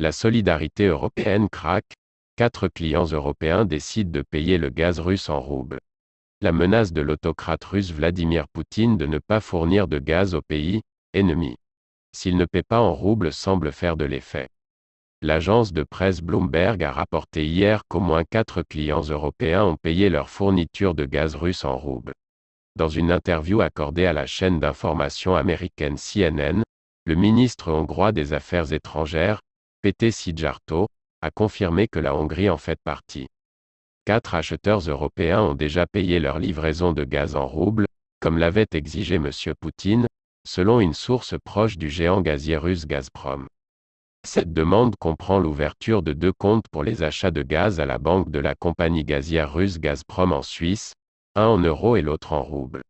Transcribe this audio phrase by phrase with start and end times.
[0.00, 1.92] La solidarité européenne craque,
[2.34, 5.78] quatre clients européens décident de payer le gaz russe en roubles.
[6.40, 10.80] La menace de l'autocrate russe Vladimir Poutine de ne pas fournir de gaz au pays,
[11.12, 11.56] ennemi.
[12.16, 14.48] S'il ne paie pas en roubles semble faire de l'effet.
[15.20, 20.30] L'agence de presse Bloomberg a rapporté hier qu'au moins quatre clients européens ont payé leur
[20.30, 22.14] fourniture de gaz russe en roubles.
[22.74, 26.62] Dans une interview accordée à la chaîne d'information américaine CNN,
[27.04, 29.42] le ministre hongrois des Affaires étrangères,
[29.82, 30.88] Pété Szijjártó,
[31.20, 33.28] a confirmé que la Hongrie en fait partie.
[34.04, 37.86] Quatre acheteurs européens ont déjà payé leur livraison de gaz en roubles,
[38.20, 39.30] comme l'avait exigé M.
[39.58, 40.06] Poutine,
[40.46, 43.48] selon une source proche du géant gazier russe Gazprom.
[44.22, 48.30] Cette demande comprend l'ouverture de deux comptes pour les achats de gaz à la banque
[48.30, 50.92] de la compagnie gazière russe Gazprom en Suisse,
[51.36, 52.82] un en euros et l'autre en roubles.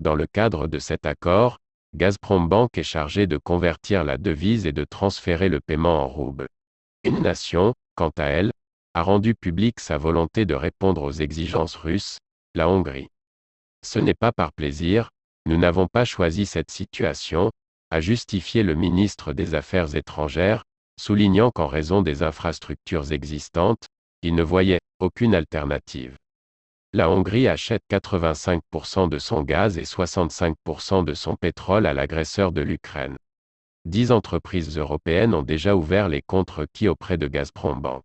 [0.00, 1.58] Dans le cadre de cet accord,
[1.94, 6.48] Gazprom Bank est chargé de convertir la devise et de transférer le paiement en roubles.
[7.04, 8.52] Une nation, quant à elle,
[8.94, 12.18] a rendu publique sa volonté de répondre aux exigences russes,
[12.54, 13.08] la Hongrie.
[13.84, 15.10] Ce n'est pas par plaisir,
[15.46, 17.50] nous n'avons pas choisi cette situation,
[17.90, 20.64] a justifié le ministre des Affaires étrangères,
[20.98, 23.86] soulignant qu'en raison des infrastructures existantes,
[24.22, 26.16] il ne voyait aucune alternative.
[26.92, 32.62] La Hongrie achète 85% de son gaz et 65% de son pétrole à l'agresseur de
[32.62, 33.16] l'Ukraine.
[33.84, 38.02] Dix entreprises européennes ont déjà ouvert les comptes requis auprès de Gazprom Bank.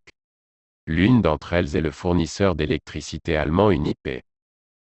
[0.85, 4.21] L'une d'entre elles est le fournisseur d'électricité allemand Unip.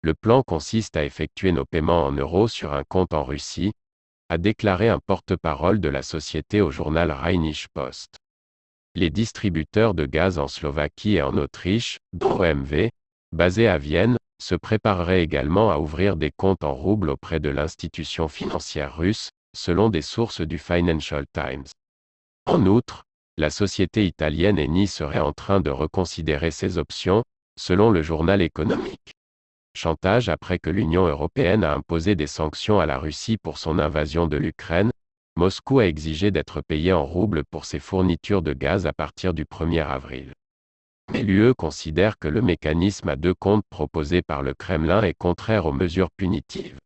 [0.01, 3.73] Le plan consiste à effectuer nos paiements en euros sur un compte en Russie,
[4.29, 8.15] a déclaré un porte-parole de la société au journal Rheinische Post.
[8.95, 12.37] Les distributeurs de gaz en Slovaquie et en Autriche, dont
[13.31, 18.27] basés à Vienne, se prépareraient également à ouvrir des comptes en roubles auprès de l'institution
[18.27, 21.65] financière russe, selon des sources du Financial Times.
[22.45, 23.03] En outre,
[23.37, 27.23] la société italienne Eni serait en train de reconsidérer ses options,
[27.59, 29.13] selon le journal économique.
[29.75, 34.27] Chantage après que l'Union européenne a imposé des sanctions à la Russie pour son invasion
[34.27, 34.91] de l'Ukraine,
[35.37, 39.45] Moscou a exigé d'être payé en roubles pour ses fournitures de gaz à partir du
[39.45, 40.33] 1er avril.
[41.11, 45.65] Mais l'UE considère que le mécanisme à deux comptes proposé par le Kremlin est contraire
[45.65, 46.77] aux mesures punitives.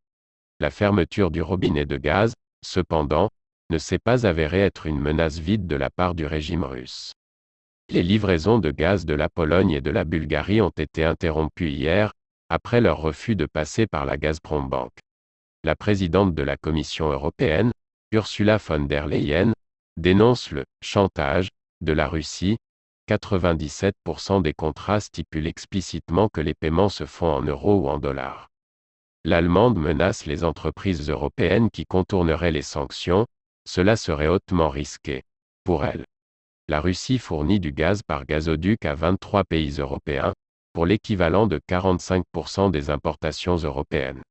[0.59, 3.29] La fermeture du robinet de gaz, cependant,
[3.69, 7.13] ne s'est pas avéré être une menace vide de la part du régime russe.
[7.89, 12.13] Les livraisons de gaz de la Pologne et de la Bulgarie ont été interrompues hier,
[12.49, 14.91] après leur refus de passer par la Gazprom Bank.
[15.63, 17.71] La présidente de la Commission européenne,
[18.11, 19.53] Ursula von der Leyen,
[19.97, 21.49] dénonce le chantage
[21.81, 22.57] de la Russie.
[23.09, 28.49] 97% des contrats stipulent explicitement que les paiements se font en euros ou en dollars.
[29.25, 33.25] L'Allemande menace les entreprises européennes qui contourneraient les sanctions,
[33.65, 35.23] cela serait hautement risqué.
[35.63, 36.05] Pour elle.
[36.67, 40.33] La Russie fournit du gaz par gazoduc à 23 pays européens,
[40.73, 44.21] pour l'équivalent de 45% des importations européennes.